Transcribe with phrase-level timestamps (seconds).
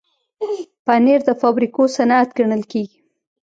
[0.85, 2.97] پنېر د فابریکو صنعت ګڼل کېږي.